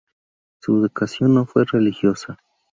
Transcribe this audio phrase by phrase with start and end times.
[0.61, 2.39] Su educación no fue religiosa.